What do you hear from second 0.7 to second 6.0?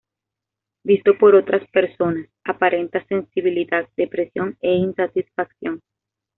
Visto por otras personas, aparenta sensibilidad, depresión e insatisfacción.